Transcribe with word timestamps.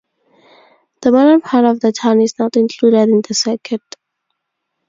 The 1.03 1.11
modern 1.11 1.41
part 1.41 1.63
of 1.63 1.79
the 1.79 1.91
town 1.91 2.21
is 2.21 2.39
not 2.39 2.55
included 2.57 3.07
in 3.09 3.21
the 3.21 3.35
circuit. 3.35 3.83